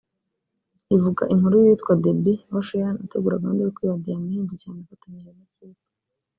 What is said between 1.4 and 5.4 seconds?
y’uwitwa Debbie Ocean utegura gahunda yo kwiba diyama ihenze cyane afatanyije